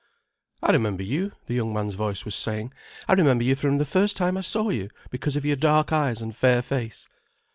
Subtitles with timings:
[0.63, 2.73] "I remember you," the young man's voice was saying.
[3.07, 6.23] "I remember you from the first time I saw you, because of your dark eyes
[6.23, 7.07] and fair face."